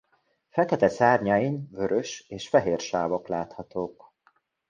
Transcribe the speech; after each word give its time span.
Fekete 0.49 0.87
szárnyain 0.89 1.69
vörös 1.71 2.25
és 2.27 2.49
fehér 2.49 2.79
sávok 2.79 3.27
láthatók. 3.27 4.13